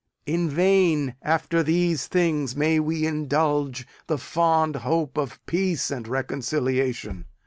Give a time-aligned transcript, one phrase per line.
[0.25, 7.25] In vain, after these things, may we indulge the fond hope of peace and reconciliation.